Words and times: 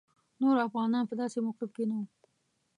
نور 0.41 0.55
افغانان 0.67 1.03
په 1.07 1.15
داسې 1.21 1.37
موقف 1.45 1.69
کې 1.75 1.83
نه 1.89 1.95
وو. 1.99 2.05